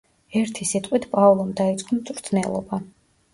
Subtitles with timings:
[0.39, 2.81] ერთი სიტყვით პაოლომ დაიწყო მწვრთნელობა.